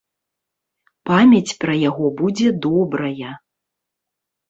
Памяць 1.09 1.57
пра 1.65 1.73
яго 1.89 2.05
будзе 2.25 2.57
добрая. 2.71 3.39